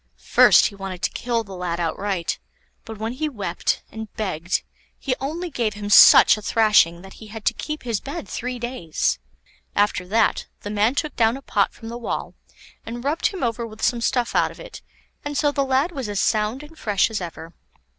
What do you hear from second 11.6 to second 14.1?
from the wall, and rubbed him over with some